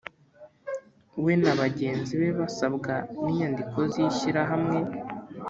We 1.23 1.33
na 1.41 1.53
bagenzi 1.59 2.13
be 2.21 2.29
basabwa 2.39 2.93
n’inyandiko 3.23 3.77
z’ishyirahamwe 3.91 4.77